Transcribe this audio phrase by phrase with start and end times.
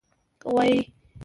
[0.03, 0.03] 🐂
[0.49, 0.79] غوایی